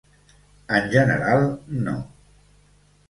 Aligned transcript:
En 0.77 0.87
general, 0.95 1.45
no. 1.85 1.95